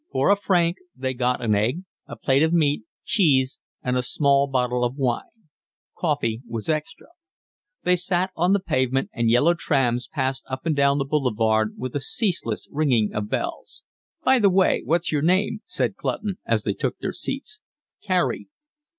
For 0.11 0.31
a 0.31 0.35
franc, 0.35 0.77
they 0.95 1.13
got 1.13 1.43
an 1.43 1.53
egg, 1.53 1.83
a 2.07 2.15
plate 2.15 2.41
of 2.41 2.51
meat, 2.51 2.85
cheese, 3.03 3.59
and 3.83 3.95
a 3.95 4.01
small 4.01 4.47
bottle 4.47 4.83
of 4.83 4.95
wine. 4.95 5.45
Coffee 5.95 6.41
was 6.47 6.69
extra. 6.69 7.09
They 7.83 7.95
sat 7.95 8.31
on 8.35 8.51
the 8.53 8.59
pavement, 8.59 9.11
and 9.13 9.29
yellow 9.29 9.53
trams 9.53 10.07
passed 10.07 10.43
up 10.49 10.65
and 10.65 10.75
down 10.75 10.97
the 10.97 11.05
boulevard 11.05 11.75
with 11.77 11.95
a 11.95 11.99
ceaseless 12.01 12.67
ringing 12.71 13.13
of 13.13 13.29
bells. 13.29 13.83
"By 14.23 14.39
the 14.39 14.49
way, 14.49 14.81
what's 14.83 15.11
your 15.11 15.21
name?" 15.21 15.61
said 15.67 15.97
Clutton, 15.97 16.39
as 16.47 16.63
they 16.63 16.73
took 16.73 16.97
their 16.97 17.13
seats. 17.13 17.61
"Carey." 18.03 18.47